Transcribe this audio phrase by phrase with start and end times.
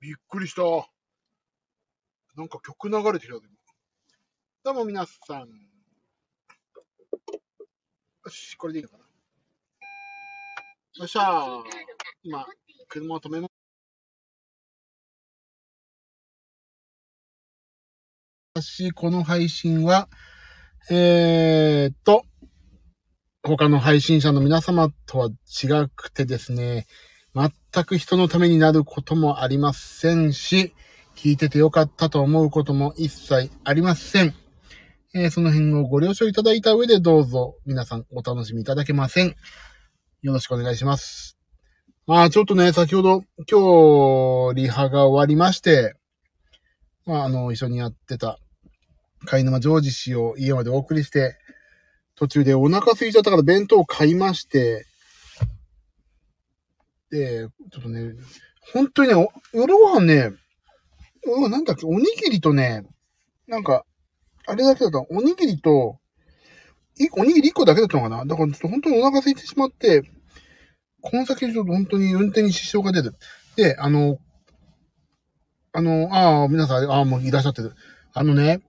[0.00, 0.62] びっくりした。
[2.36, 3.50] なんか曲流れてきたぞ、今。
[4.62, 5.40] どうも皆さん。
[5.40, 5.46] よ
[8.28, 9.04] し、これでいいのかな。
[10.98, 11.62] よっしゃー。
[12.22, 12.46] 今、
[12.88, 13.48] 車を止めま
[18.62, 20.08] すし、この配信は、
[20.90, 22.24] えーっと、
[23.42, 26.86] 他の配信者の皆様とは違くてですね、
[27.34, 30.74] 全く人のためになることもありませんし、
[31.14, 34.34] 聞いててよかったと思うことも一切ありません。
[35.14, 39.34] えーその辺をご了承いただいた上でどうぞ皆さんお楽しみいただけません。
[40.22, 41.38] よろしくお願いします。
[42.06, 45.94] まあちょっとね、先ほど今日リハが終わりまして、
[47.04, 48.38] まああの、一緒にやってた
[49.26, 51.36] 貝沼ジョージ氏を家までお送りして、
[52.14, 54.86] 途中でお腹空いちゃったから弁当を買いまして、
[57.10, 58.14] ちょっとね、
[58.72, 60.32] 本当にね、夜ご飯ね、
[61.24, 62.84] うん、なんだっけ、おにぎりとね、
[63.46, 63.84] なんか、
[64.46, 65.98] あれだけだった、おにぎりと、
[67.12, 68.24] おにぎり1個だけだったのかな？
[68.24, 70.02] だからちょっと本当にお腹空いてしまって、
[71.00, 73.14] この先ちょっと本当に運転に支障が出る。
[73.56, 74.18] で、あの、
[75.72, 77.74] あの、ああ、皆さん、ああ、もういらっしゃってる。
[78.14, 78.62] あのね、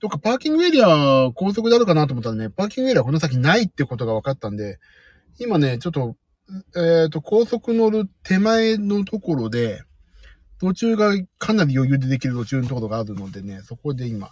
[0.00, 4.78] どっかパーキングエリア高速であるかなと思ったらね、パーキングエリアこの先ないってことが分かったんで、
[5.38, 6.16] 今ね、ちょっと、
[6.76, 9.82] えっ、と、高速乗る手前のところで、
[10.58, 14.30] 途中がかなり余裕でできる途中のところがあるのでね、そこで今、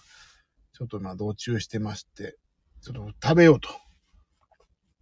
[0.73, 2.37] ちょっとまあ道中してまして、
[2.83, 3.69] ちょっと食べようと。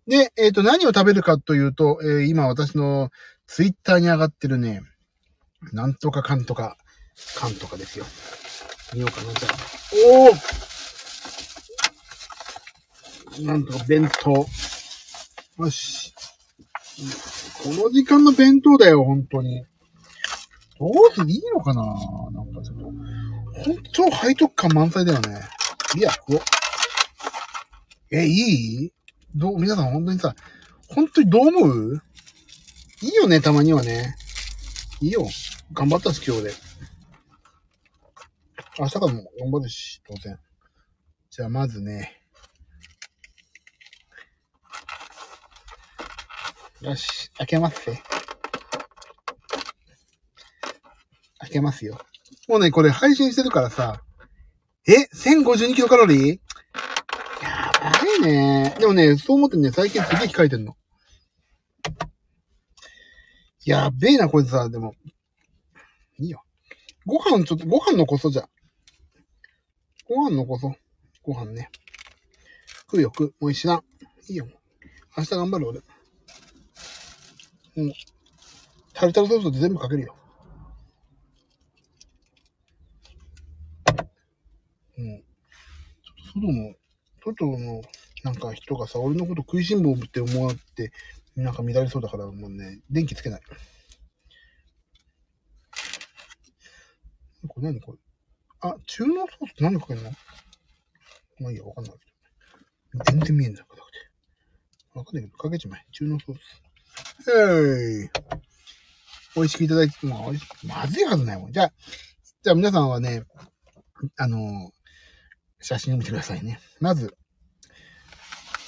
[0.07, 3.11] で、えっ、と、何を食べるかというと、えー今私の
[3.47, 4.83] ツイッターに上がってるね、
[5.73, 6.77] なんとかかんとか、
[7.37, 8.05] かんとかですよ。
[8.95, 9.53] 見ようかな、じゃあ。
[13.39, 14.47] おおなんとか弁当。
[15.59, 16.15] よし。
[17.63, 19.65] この時間の弁当だよ、本当に。
[20.79, 21.83] どうするいいのかな
[22.33, 22.85] なんかちょっと。
[22.85, 25.41] 本当背徳感満載だよね。
[25.97, 26.41] いや、食おう。
[28.13, 28.93] え、いい？
[29.35, 30.35] どう、皆さん本当にさ、
[30.89, 32.03] 本当にどう思う？
[33.03, 34.15] いいよね、たまにはね。
[35.01, 35.27] いいよ。
[35.73, 36.53] 頑張ったし、今日で。
[38.79, 40.39] 明日からも頑張るし、当然。
[41.31, 42.23] じゃあ、まずね。
[46.83, 48.03] よし、開けますね。
[51.39, 51.99] 開けますよ。
[52.49, 54.03] もうね、これ配信してるからさ。
[54.87, 56.41] え ?1052 キロカロリー？
[57.43, 58.77] やばいね。
[58.79, 60.77] でもね、そう思ってね、最近すげえ控えてんの。
[63.65, 64.95] やべえな、こいつさ、でも。
[66.19, 66.45] いいよ。
[67.05, 68.49] ご飯ちょっと、ご飯残そうじゃん。
[70.07, 70.75] ご飯残そう。
[71.23, 71.71] ご飯ね。
[72.83, 73.35] 食うよ、食う。
[73.41, 73.83] もう一段。
[74.29, 74.47] いいよ。
[75.17, 75.81] 明日頑張る、俺。
[77.77, 77.93] うん。
[78.95, 80.17] タルタルソースで全部かけるよ。
[84.99, 85.19] うん。
[85.19, 86.75] ちょっと外の、
[87.23, 87.83] 外の、
[88.25, 90.91] なんか人がさ、俺のこと食いしん坊って思わって、
[91.35, 93.43] なんか乱れそうだから、もうね、電気つけない。
[97.47, 97.99] これ何これ？
[98.61, 100.11] あ、中濃ソースって何かけんの？
[101.39, 101.95] まあいいや、わかんない
[102.93, 103.05] けど。
[103.05, 103.99] 全然見えんな、硬くて。
[104.95, 105.85] わかんないけど、かけちまえ。
[105.93, 106.66] 中濃ソース。
[107.29, 108.09] へい。
[109.35, 110.21] 美味しくいただいて、まあ、
[110.65, 111.53] まずいはずないもん。
[111.53, 111.73] じゃあ、
[112.43, 113.25] じゃあ皆さんはね、
[114.17, 114.71] あの
[115.61, 116.61] 写真を見てくださいね。
[116.81, 117.17] まず、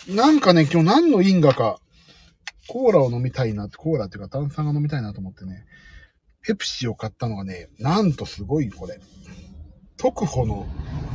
[0.09, 1.79] なんかね、今日何の因果か、
[2.67, 5.65] コーラを飲みたいなって、コーラっていうか炭酸が飲みたいなと思ってね、
[6.43, 9.01] ペプシを買ったのがね、なんとすごいこれ。
[9.97, 10.67] 特保の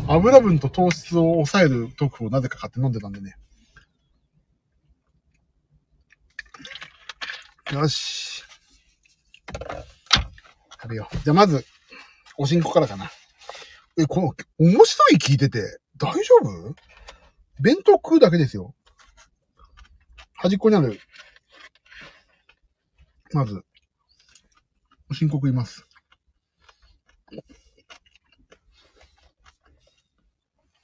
[0.08, 3.36] 油分と糖質を抑える特保をなぜか買って飲んでたんでね。
[7.74, 8.44] よし。
[10.80, 11.18] 食べよう。
[11.18, 11.66] じゃあまず、
[12.38, 13.10] おしんこからかな。
[13.98, 16.76] え、この、面白い聞いてて、大丈夫？
[17.60, 18.76] 弁当食うだけですよ。
[20.36, 21.00] 端っこにある。
[23.32, 23.64] まず、
[25.10, 25.88] おしんこ食います。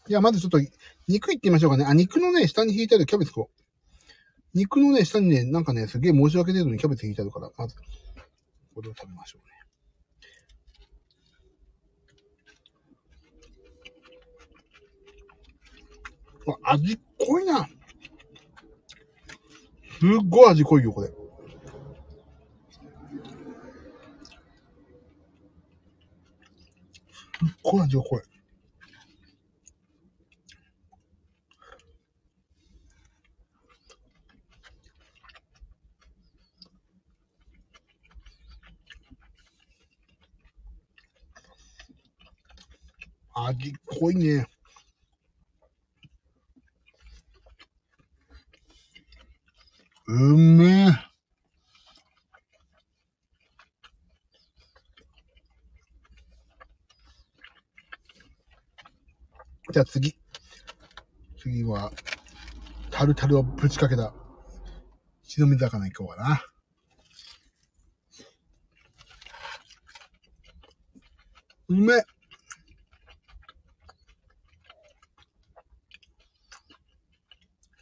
[0.07, 0.59] いや、まずちょっと、
[1.07, 1.85] 肉いってみましょうかね。
[1.85, 3.58] あ、肉のね、下に引いてあるキャベツこう。
[4.53, 7.75] 肉のね、下にね、なんかね、すげえ申し訳程度にキャベツ引いてあるから、まず、
[8.73, 9.59] これを食べましょうね。
[16.63, 17.67] 味濃いな。
[19.99, 21.07] すっごい味濃いよ、これ。
[21.07, 21.15] すっ
[27.61, 28.28] ごい味が濃い。
[43.49, 44.45] 味濃いね。
[50.07, 50.91] うめえ。
[59.71, 60.15] じゃあ次。
[61.39, 61.91] 次は、
[62.91, 64.13] タルタルをぶちかけた、
[65.23, 66.43] 白身魚いこうかな。
[71.69, 72.03] うめえ。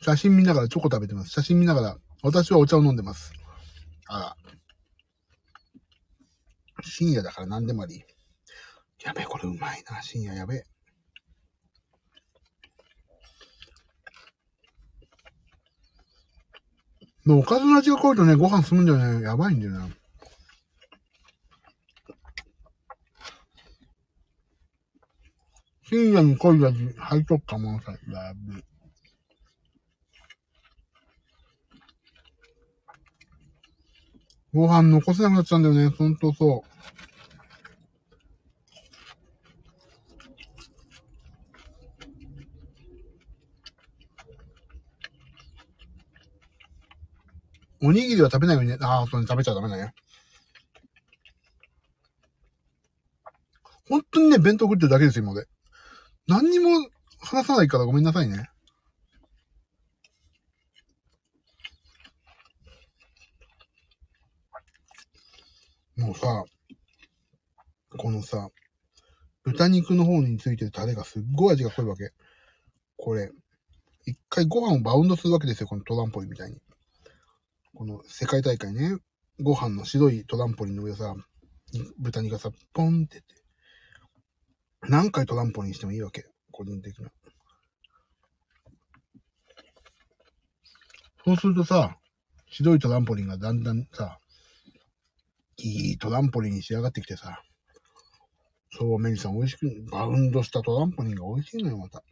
[0.07, 1.31] 写真見ながらチョコ食べてます。
[1.31, 3.33] 写真見ながら、私はお茶を飲んでます。
[4.07, 4.37] あら。
[6.81, 8.05] 深夜だから何でもあり。
[9.03, 10.01] やべえ、これうまいな。
[10.01, 10.63] 深夜やべえ。
[17.27, 19.25] おかずの味が濃いとね、ご飯進むんだよね。
[19.25, 19.93] やばいんだよね。
[25.89, 26.77] 深夜に濃い味、
[27.11, 27.99] 背徳感満載。
[28.09, 28.76] やべえ。
[34.53, 35.89] ご飯残せなくなっちゃうんだよね。
[35.89, 36.67] ほんとそう。
[47.87, 48.77] おにぎりは食べないようにね。
[48.81, 49.93] ああ、そうね、食べちゃダメだね。
[53.89, 55.47] 本当にね、弁当食ってるだけですよ、今まで。
[56.27, 56.89] 何にも
[57.19, 58.49] 話さないからごめんなさいね。
[66.17, 66.43] さ、
[67.97, 68.49] このさ、
[69.43, 72.11] 豚肉の方についてるタレがすっごい味が濃いわけ。
[72.97, 73.31] これ、
[74.05, 76.57] 一回ご飯をバウンドするわけですよ、このトランポリンみたいに。
[77.73, 78.97] この世界大会ね、
[79.39, 81.13] ご飯の白いトランポリンの上さ、
[81.99, 83.25] 豚肉がさ、ポンってって、
[84.81, 86.25] 何回トランポリンしてもいいわけ。
[86.51, 87.11] 個人的な。
[91.23, 91.97] そうするとさ、
[92.49, 94.19] 白いトランポリンがだんだんさ、
[95.57, 97.41] いいトランポリンに仕上がってきてさ、
[98.71, 102.03] そう、メリさん美味しく、バウンドしたトランポリンが美味しいのよ、また。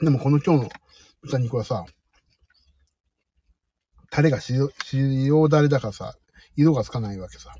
[0.00, 0.68] でもこの今日の
[1.22, 1.84] 豚肉はさ、
[4.10, 6.14] タレが塩、塩だれだからさ、
[6.56, 7.52] 色がつかないわけさ。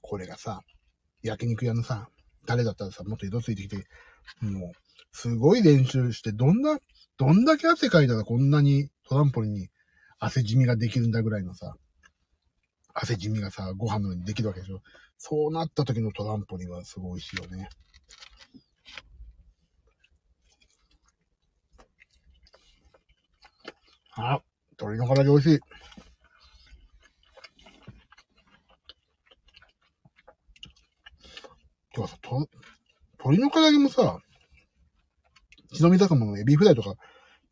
[0.00, 0.60] これがさ、
[1.22, 2.08] 焼肉屋のさ、
[2.46, 3.76] タレだったらさ、もっと色ついてきて、
[4.40, 4.72] もう、
[5.12, 6.78] すごい練習して、どんな、
[7.16, 9.68] どんだけ汗かいたらこんなにトランポリンに
[10.18, 11.76] 汗染みができるんだぐらいのさ、
[12.92, 14.80] 汗染みがさ、ご飯の上にできるわけでしょ。
[15.18, 17.68] そうなった時のトランポリンはすごい美味しいよね。
[24.16, 24.40] あ、
[24.80, 25.60] 鶏の唐揚げ美味しい。
[31.96, 32.48] 今日はさ、と、
[33.18, 34.20] 鶏の唐揚げもさ、
[35.74, 36.94] 白身魚のエビフライとか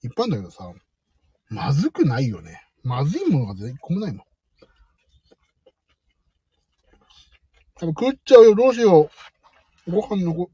[0.04, 0.72] いっぱいあるんだけどさ、
[1.48, 2.62] まずくないよね。
[2.82, 4.26] まずいものが全個もないもん。
[7.76, 9.10] 多分食っちゃうよ、どうしよ
[9.86, 9.90] う。
[9.90, 10.50] ご飯のご、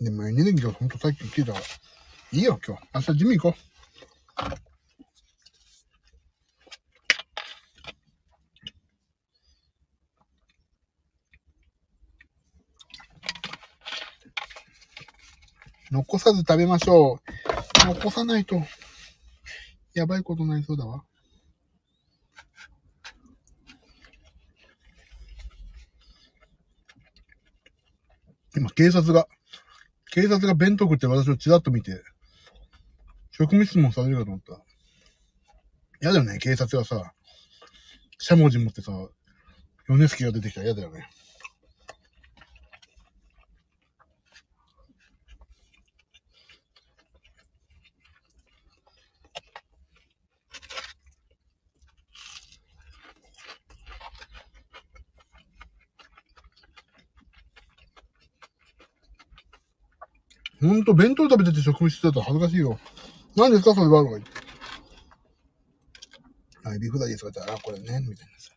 [0.00, 1.64] でもエネルギーがほんと最近切れたから。
[2.32, 2.82] いいよ、今日。
[2.94, 3.74] 明日ジム行こう。
[15.94, 17.20] 残さず食べましょ
[17.86, 17.86] う。
[17.86, 18.62] 残さないと、
[19.92, 21.04] やばいことになりそうだわ。
[28.56, 29.28] 今、警察が、
[30.12, 32.02] 警察が弁当食って私をチラッと見て、
[33.30, 34.64] 職務質問されるかと思った。
[36.00, 37.12] 嫌だよね、警察がさ、
[38.16, 38.92] しゃもじ持ってさ、
[39.88, 41.06] 米助が出てきたら嫌だよね。
[60.66, 62.78] ほんと、弁当食べてて職務室だったら恥ずかしいよ。
[63.36, 63.74] 何ですか？
[63.74, 64.30] それはとか言って。
[66.64, 68.50] あ、エビフライですかって言ったら、あ、これね、みたいなさ。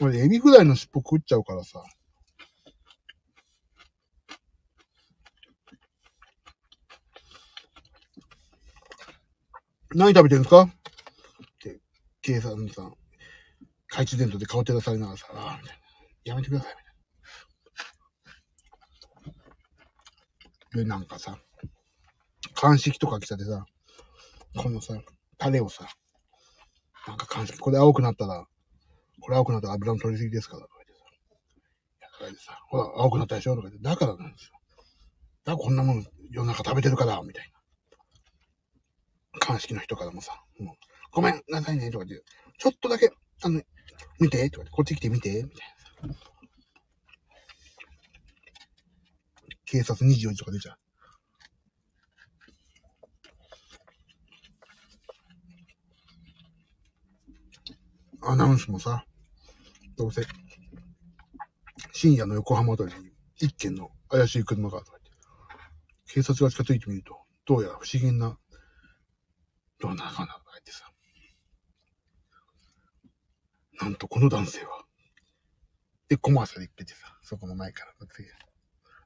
[0.00, 1.82] 俺、エビフライの尻尾食っちゃうからさ。
[9.94, 10.62] 何食べてるんですか？
[10.62, 10.68] っ
[11.58, 11.80] て、
[12.20, 12.94] 警察さん、
[13.88, 16.32] 懐中電灯で顔照らされながらさ、ああ、みたいな。
[16.32, 16.89] やめてください、みたいな
[20.74, 21.38] で、なんかさ、
[22.54, 23.64] 鑑識とか来たでさ、
[24.56, 24.94] このさ、
[25.38, 25.88] タレをさ、
[27.06, 28.46] なんか鑑識、これ青くなったら、
[29.20, 31.00] これ青くなったら油の取りすぎですから、とか言ってさ。
[32.00, 33.56] や、とか言ってさ、ほら、青くなったでしょ？
[33.56, 34.52] とか言って、だからなんですよ。
[35.44, 37.50] だからこんなもの世の中食べてるから、みたい
[39.32, 39.38] な。
[39.40, 40.76] 鑑識の人からもさ、もう
[41.12, 42.26] ごめんなさいね、とか言って、
[42.58, 43.10] ちょっとだけ、
[43.42, 43.62] あの、
[44.18, 46.14] 見て、とか言って、こっち来て見て、みたいな。
[49.70, 50.78] 警察24時とか出ちゃう。
[58.22, 59.04] アナウンスもさ、
[59.96, 60.26] どうせ、
[61.92, 65.02] 深夜の横浜あたりに一軒の怪しい車がとか言っ
[66.08, 68.36] て、警察が近づいてみると、どうやら不思議な、
[69.78, 70.90] どうなかなってさ、
[73.80, 74.84] なんとこの男性は、
[76.08, 77.92] で、コマーシャル行っててさ、そこの前から。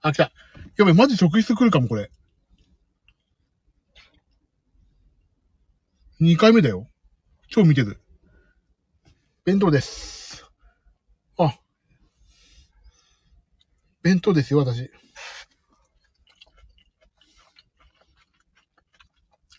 [0.05, 0.33] あ、来た。
[0.77, 2.11] やばい、マジ職質来るかも、これ。
[6.21, 6.87] 2回目だよ。
[7.49, 7.99] 超見てる。
[9.47, 10.45] 弁当です。
[11.39, 11.55] あ。
[14.03, 14.91] 弁当ですよ、私。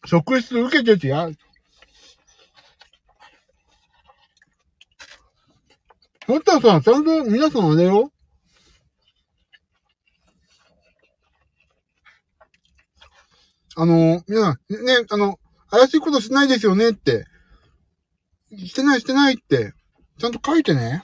[0.06, 1.28] 職質受けててや。
[6.28, 8.12] そしたらさ、ちゃんと皆さんあれよ。
[13.78, 15.38] あの、皆さん、ね、あの、
[15.70, 17.26] 怪しいことしないですよねって。
[18.58, 19.74] してないしてないって。
[20.18, 21.04] ちゃんと書いてね。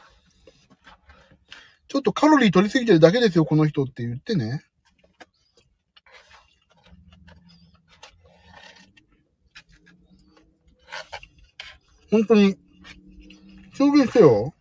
[1.90, 4.64] ちょっとカロリー取りすぎてるだけですよ、この人って言ってね。
[12.10, 12.56] 本当に、
[13.74, 14.54] 証言してよ。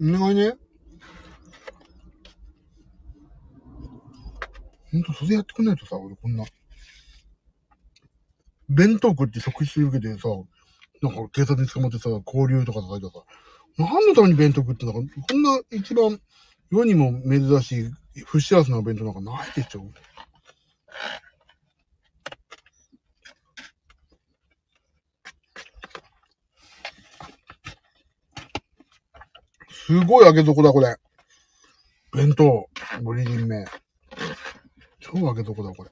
[0.00, 0.67] お願いね。
[4.90, 6.44] ほんと、それやってくんないとさ、俺こんな。
[8.68, 10.28] 弁当食って職質受けてさ、
[11.02, 13.12] なんか警察に捕まってさ、交流とかさ、いてさ、
[13.78, 16.20] 何のために弁当食ってんだか、こんな一番
[16.70, 19.86] 世にも珍しい不幸せな弁当なんかないでしょ。
[29.70, 30.96] すごい揚げ底だ、これ。
[32.12, 32.68] 弁当、
[33.02, 33.36] ブリリ
[35.12, 35.20] ン目。
[35.20, 35.90] 超揚げ底だ、これ。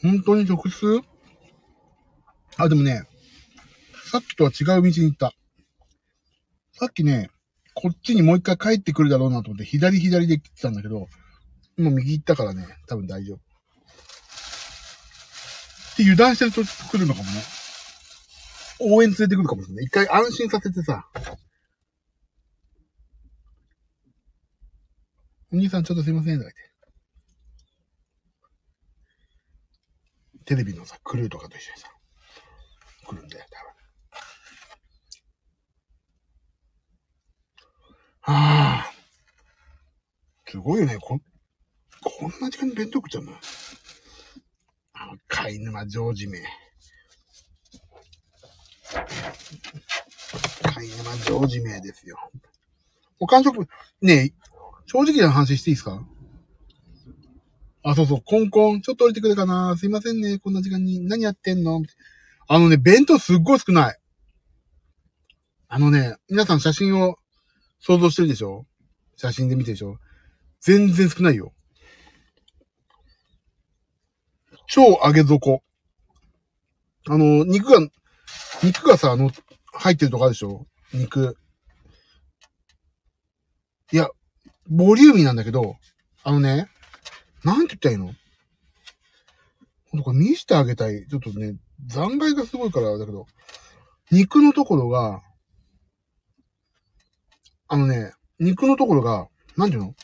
[0.00, 1.00] 本当に直通？
[2.56, 3.02] あ、でもね、
[4.10, 5.32] さっきとは違う道に行った。
[6.72, 7.30] さっきね、
[7.74, 11.08] こっちにもう一回帰ってくるだろうなと思って、左左で来てたんだけど、
[11.76, 13.38] 今右行ったからね、多分大丈夫。
[15.96, 17.57] で、油断してると来るのかもね。
[18.80, 19.84] 応援連れてくるかもしれない。
[19.84, 21.06] 一回安心させてさ。
[25.52, 26.54] お兄さんちょっとすいません、とか言っ
[30.44, 30.44] て。
[30.44, 31.88] テレビのさ、クルーとかと一緒にさ、
[33.06, 33.62] 来るんだよ、多
[38.32, 38.36] 分。
[38.36, 38.92] ああ。
[40.50, 40.98] すごいよね。
[40.98, 41.20] こ、
[42.02, 43.32] こんな時間に弁当食っちゃうの？
[44.92, 46.42] あの、貝沼ジョージ名。
[50.74, 52.16] 貝沼ジョージ名ですよ。
[53.20, 53.68] お完食、
[54.00, 54.32] ねえ、
[54.86, 56.06] 正直な話していいですか？
[57.82, 61.00] あ、そうそう、コンコン、ちょっと降りてくれかなすいませんね、こんな時間に。
[61.06, 61.82] 何やってんの？
[62.48, 63.98] あのね、弁当すっごい少ない。
[65.68, 67.18] あのね、皆さん写真を
[67.80, 68.66] 想像してるでしょ？
[69.16, 69.98] 写真で見てるでしょ？
[70.60, 71.52] 全然少ないよ。
[74.66, 75.62] 超揚げ底。
[77.06, 77.86] あの、肉が、
[78.62, 79.30] 肉がさ、あの、
[79.72, 80.66] 入ってるとこあるでしょ？
[80.92, 81.36] 肉。
[83.92, 84.08] いや、
[84.66, 85.76] ボリューミーなんだけど、
[86.24, 86.68] あのね、
[87.44, 88.12] なんて言ったらいいの？
[89.90, 91.06] ほんとこれ見してあげたい。
[91.06, 93.26] ちょっとね、残骸がすごいからだけど、
[94.10, 95.22] 肉のところが、
[97.68, 99.94] あのね、肉のところが、なんていうの？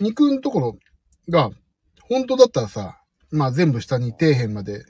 [0.00, 0.78] 肉のところ
[1.28, 1.50] が、
[2.08, 2.98] 本当だったらさ、
[3.30, 4.84] まあ全部下に底辺まで、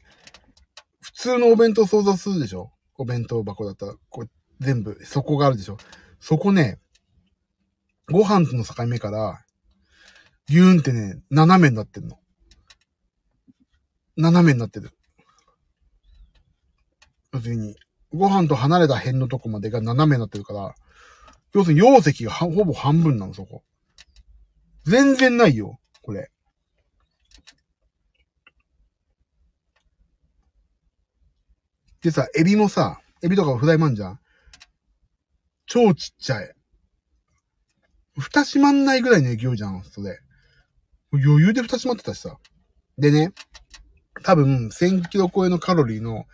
[1.22, 2.72] 通のお弁当想像するでしょ？
[2.96, 5.76] お弁当箱だったら、こう全部底があるでしょ？
[6.18, 6.80] そこね、
[8.10, 9.44] ご飯との境目から、
[10.48, 12.18] ギューンってね、斜めになってんの。
[14.16, 14.90] 斜めになってる。
[17.32, 17.76] 要するに、
[18.12, 20.74] ご飯と離れた辺のとこまでが斜めになってるから、
[21.54, 23.62] 要するに容積がほぼ半分なの、そこ。
[24.84, 26.32] 全然ないよ、これ。
[32.02, 34.18] でさ、エビもさ、エビとかフライマンじゃん？
[35.66, 36.52] 超ちっちゃい。
[38.18, 40.18] 蓋閉まんないぐらいの勢いじゃん、それ。
[41.12, 42.36] 余裕で蓋閉まってたしさ。
[42.98, 43.32] でね、
[44.22, 46.26] 多分、1000キロ超えのカロリーの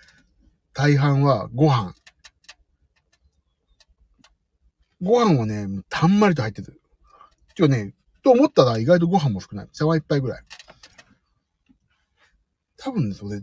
[0.72, 1.94] 大半はご飯。
[5.02, 6.80] ご飯はね、たんまりと入ってる。
[7.56, 7.94] 今日ね、
[8.24, 9.68] と思ったら意外とご飯も少ない。
[9.72, 10.42] 茶碗一杯ぐらい。
[12.78, 13.40] 多分ね、それ、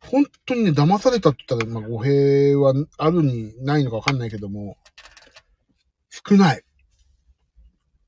[0.00, 4.78] 本当にね、騙されたって言ったら、まあ、語弊はあるにないのかわかんないけども、
[6.10, 6.62] 少ない。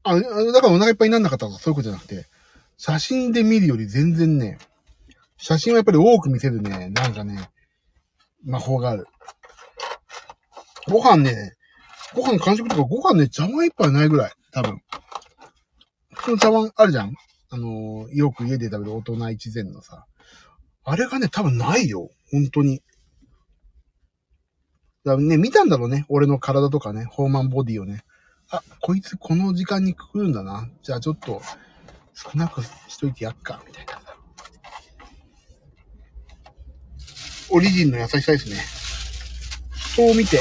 [0.03, 0.23] あ、だ
[0.61, 2.27] からお腹いっぱいになんなかったとかそういうことじゃなくて、
[2.79, 4.59] 写真で見るより全然ね、
[5.37, 7.51] 写真はやっぱり多く見せるね、なんかね、
[8.45, 9.07] 魔法がある。
[10.89, 11.55] ご飯ね、
[12.15, 14.81] ご飯完食とかご飯ね、茶碗一杯ないぐらい、多分。
[16.15, 17.15] 普通の茶碗あるじゃん
[17.51, 20.07] あのー、よく家で食べる大人一膳のさ。
[20.85, 22.11] あれがね、多分ないよ。
[22.31, 22.83] 本当に。
[25.05, 26.05] だね、見たんだろうね。
[26.09, 28.05] 俺の体とかね、ホーマンボディをね。
[28.51, 30.69] あ、こいつこの時間に来るんだな。
[30.83, 31.41] じゃあちょっと、
[32.15, 34.01] 少なくしといてやっか、みたいな。
[37.53, 38.57] オリジンの優しさですね。
[39.93, 40.39] 人を見て、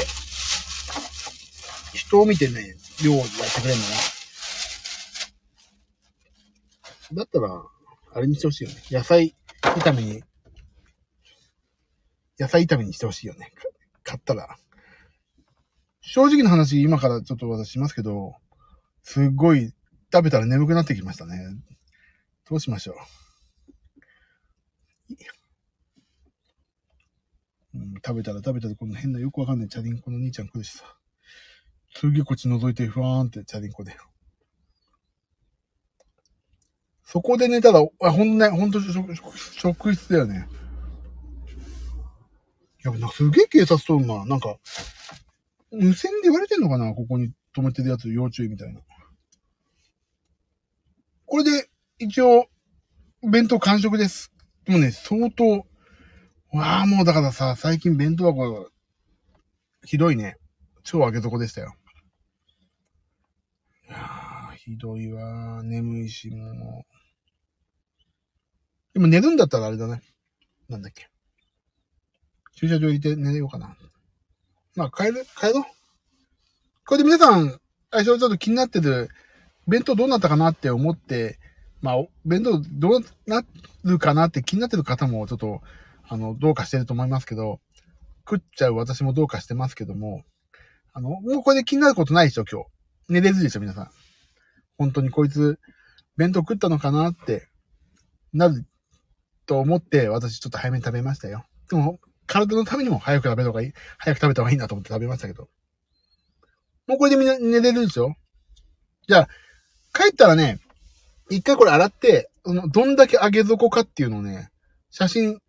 [1.94, 3.94] 人を見てね、料理やってくれるんだな。
[7.12, 7.62] だったら、
[8.14, 8.76] あれにしてほしいよね。
[8.90, 10.22] 野菜炒めに、
[12.40, 13.52] 野菜炒めにしてほしいよね。
[14.02, 14.56] 買ったら。
[16.00, 18.34] 正直な話、今からちょっと私しますけど、
[19.02, 19.74] すっごい
[20.10, 21.38] 食べたら眠くなってきましたね。
[22.48, 22.96] どうしましょう。
[27.74, 30.96] うん、食べたら食べたらこの変なよくわかんないチャリンコの兄ちゃん来るしさ。
[31.94, 33.94] すげえこっち覗いてふわーんってチャリンコで。
[37.04, 40.48] そこで寝たら、あ、ほんとね、ほんと職職質だよね。
[42.84, 44.24] やっぱすげえ警察とんな。
[44.24, 44.58] なんか、
[45.70, 48.80] 無線で言われてんのかなここに止めてるやつ要注意みたいな。
[51.26, 52.46] これで、一応、
[53.22, 54.32] 弁当完食です。
[54.64, 55.66] でもね、相当、
[56.52, 58.70] わあ、もうだからさ、最近弁当箱、
[59.84, 60.36] ひどいね。
[60.82, 61.74] 超上げ底でしたよ。
[63.88, 67.00] いやー、ひどいわ眠いし、もう。
[68.94, 70.02] でも寝るんだったらあれだね。
[70.68, 71.08] なんだっけ。
[72.60, 73.74] 駐車場入れて寝ようかな。
[74.76, 75.64] まあ、帰る、帰ろう。
[76.84, 77.58] これで皆さん、
[77.90, 79.08] 最初ちょっと気になってる、
[79.66, 81.38] 弁当どうなったかなって思って、
[81.80, 83.44] まあ、弁当どうな
[83.84, 85.62] るかなって気になってる方もちょっと、
[86.06, 87.60] あの、どうかしてると思いますけど、
[88.28, 90.24] 食っちゃう私もどうかしてますけども、
[90.92, 92.66] あの、もうこれで気になることないでしょ、今日。
[93.08, 93.90] 寝れずでしょ、皆さん。
[94.76, 95.58] 本当にこいつ、
[96.18, 97.48] 弁当食ったのかなって、
[98.34, 98.66] なる
[99.46, 101.46] と思って、私ちょっと早めに食べましたよ。
[101.70, 101.98] でも、
[102.30, 105.48] 体のためにも早く食べた方がいい、早く食べた方がいいなと思って食べましたけど。
[106.86, 108.14] もうこれでみんな寝れるでしょ
[109.08, 109.28] じゃあ、
[109.92, 110.60] 帰ったらね、
[111.28, 114.50] 一回これ洗って、どんだけ上げ底かっていうのをね、
[114.90, 115.40] 写真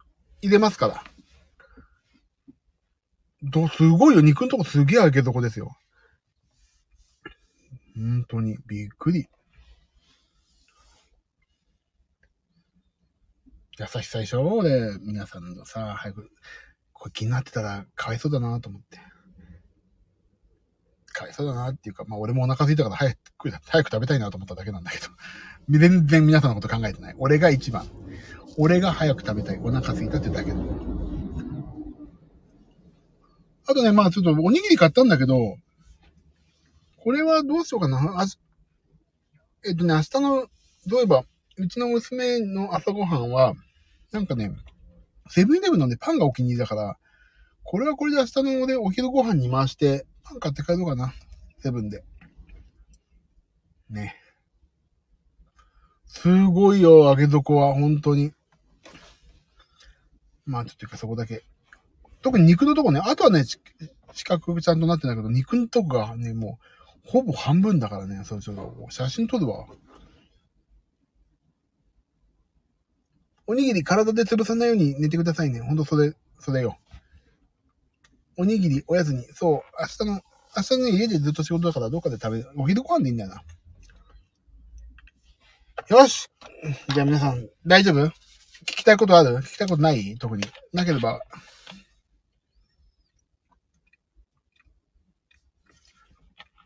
[0.42, 1.04] 入れますから。
[3.44, 4.22] ど、すごいよ。
[4.22, 5.76] 肉のとこすげえ上げ底ですよ。
[7.96, 9.28] 本当に、びっくり。
[13.80, 14.58] 優しさでしょ？
[14.58, 16.30] 俺、皆さんのさ、早く、
[17.02, 19.00] これ気になってたらかわいそうだなと思って。
[21.08, 25.08] かわいそうだなっていうか、まあ俺もお腹空いたから早く、早く食べたいなと思っただけなんだけど。
[25.80, 27.16] 全然皆さんのこと考えてない。
[27.18, 27.88] 俺が一番。
[28.56, 29.58] 俺が早く食べたい。
[29.64, 30.64] お腹空いたってだけの。
[33.66, 35.58] あとね、まあちょっとおにぎり買ったんだけど、
[36.98, 37.98] これはどうしようかな。
[38.22, 38.26] あ
[39.66, 40.48] えっとね、明日の、
[40.86, 41.24] どういえば、
[41.58, 43.56] うちの娘の朝ごはんは、
[44.12, 44.52] なんかね、
[45.32, 46.98] セブンイレブンのね、パンがお気に入りだから、
[47.64, 51.14] これはこれで明日の俺、お昼ご飯に回して、パン買って帰ろうかな。
[51.60, 52.04] セブンで。
[53.90, 54.16] ね。
[56.06, 58.34] すごいよ、揚げ底は、本当に。
[60.46, 61.44] まあ、ちょっとかそこだけ。
[62.22, 66.60] 特に肉のとこね、あとはね、四角くちゃんとなってないけど、肉のとこがね、も
[67.06, 69.66] う、ほぼ半分だからね、それちょっと、写真撮るわ。
[73.48, 75.60] おにぎり体で潰さないように寝てくださいね。
[75.62, 76.78] ほんとそれ、それよ。
[78.38, 80.22] おにぎり、おやつに、そう、明日の、
[80.56, 82.50] 明日ね、家でずっと仕事だからどっかで食べる。
[82.56, 83.44] お昼ご飯でいいんだよな。
[85.90, 86.30] よし
[86.94, 88.06] じゃあ皆さん、大丈夫？
[88.06, 88.14] 聞
[88.66, 89.38] きたいことある？
[89.38, 90.16] 聞きたいことない？
[90.18, 90.44] 特に。
[90.72, 91.20] なければ。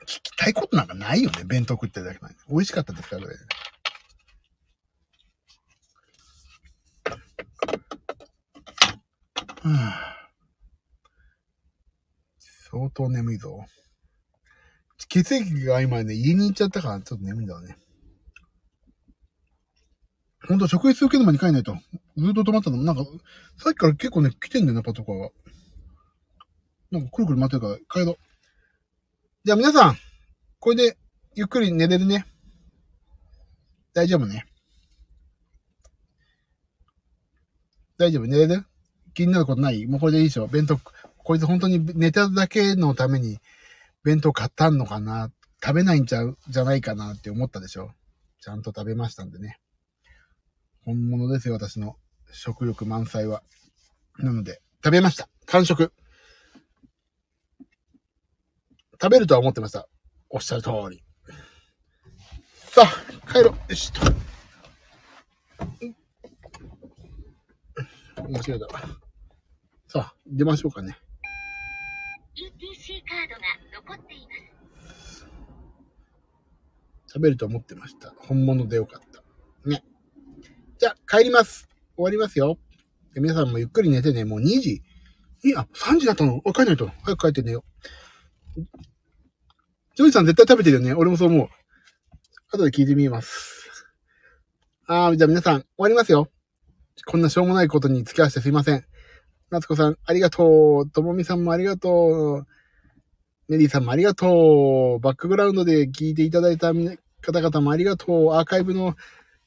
[0.01, 1.43] 聞きたいことなんかないよね。
[1.45, 2.39] 弁当食ってるだけなのに。
[2.49, 3.27] 美味しかったですか、これ。
[3.27, 3.33] は
[9.47, 9.54] あ
[12.69, 13.65] 相当眠いぞ。
[15.09, 17.77] 血液が今ね、家に行っちゃったからちょっと眠いんだろうね。
[20.47, 21.75] ほんと、職質受ける前に帰んないと。
[22.17, 22.77] ずっと止まったの。
[22.77, 23.03] なんか、
[23.57, 25.29] さっきから結構ね、来てんだよな、パトカーが。
[26.91, 28.17] なんか、くるくる待ってるから、帰ろう。
[29.43, 29.97] じゃあ皆さん、
[30.59, 30.97] これで、
[31.33, 32.27] ゆっくり寝れるね。
[33.93, 34.45] 大丈夫ね。
[37.97, 38.65] 大丈夫寝れる？
[39.15, 39.87] 気になることない？
[39.87, 40.79] もうこれでいいでしょ弁当、
[41.17, 43.39] こいつ本当に寝ただけのために
[44.03, 45.31] 弁当買ったんのかな？
[45.63, 47.91] 食べないんちゃう、じゃないかなって思ったでしょ
[48.39, 49.57] ちゃんと食べましたんでね。
[50.83, 51.95] 本物ですよ、私の
[52.31, 53.41] 食欲満載は。
[54.19, 55.27] なので、食べました。
[55.47, 55.91] 完食。
[59.01, 59.87] 食べるとは思ってました。
[60.29, 61.03] おっしゃる通り。
[62.67, 63.71] さあ、帰ろう。
[63.71, 64.01] よしと。
[68.29, 69.04] 間違えた。
[69.95, 70.97] さあ、出ましょうかね。
[72.35, 75.25] ETC カードが残っています。
[77.07, 78.13] 食べると思ってました。
[78.17, 79.23] 本物でよかった。
[79.69, 79.85] ね。
[80.77, 81.69] じゃあ、帰ります。
[81.95, 82.57] 終わりますよ。
[83.13, 84.25] で皆さんもゆっくり寝てね。
[84.25, 84.83] もう2時。
[85.45, 86.41] いや、3時だったの？
[86.41, 86.91] 帰んないと。
[87.03, 87.63] 早く帰って寝よ
[88.57, 88.61] う。
[89.95, 90.93] ジョイさん絶対食べてるよね。
[90.93, 91.49] 俺もそう思う。
[92.51, 93.85] 後で聞いてみます。
[94.87, 96.29] あー、じゃあ皆さん、終わりますよ。
[97.05, 98.85] こんなしょうもないことに付き合わせてすいません。
[99.51, 100.89] 夏子さん、ありがとう。
[100.89, 102.47] ともみさんもありがとう。
[103.47, 104.99] メリーさんもありがとう。
[104.99, 106.73] バックグラウンドで聞いていただいた
[107.21, 108.33] 方々もありがとう。
[108.33, 108.95] アーカイブの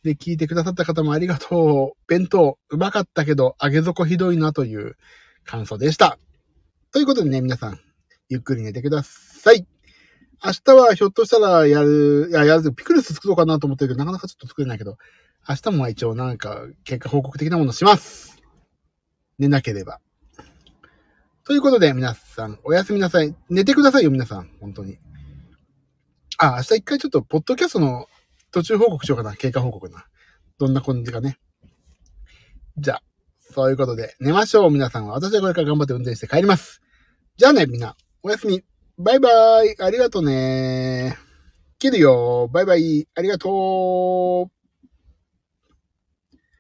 [0.05, 1.99] で聞いてくださった方もありがとう。
[2.07, 4.97] 弁当、うまかったけど、揚げ底ひどいなという
[5.45, 6.19] 感想でした。
[6.93, 7.81] ということでね、皆さん、
[8.29, 9.67] ゆっくり寝てください。
[10.45, 14.97] 明日はひょっとしたらやる、いや、やる、ピクルス作ろうかなと思ってるけど、なかなかちょっと作れないけど、
[15.49, 18.38] 明日も一応なんか、結果報告的なものします。
[19.39, 20.01] 寝なければ。
[21.45, 23.35] ということで、皆さん、おやすみなさい。
[23.49, 24.51] 寝てくださいよ、皆さん。
[24.61, 24.99] 本当に。
[26.37, 28.07] あ、明日一回ちょっと、ポッドキャストの
[28.51, 29.35] 途中報告しようかな。
[29.35, 30.05] 経過報告な。
[30.59, 31.39] どんな感じかね。
[32.77, 33.03] じゃあ、
[33.55, 35.15] そういうことで、寝ましょう、皆さんは。
[35.15, 36.83] 私はこれから頑張って運転して帰ります。
[37.37, 37.97] じゃあね、みんな。
[38.23, 38.63] おやすみ。
[38.99, 39.75] バイバイ。
[39.81, 41.17] ありがとうね。
[41.79, 42.51] 切るよ。
[42.53, 43.09] バイバイ。
[43.15, 44.58] ありがとう。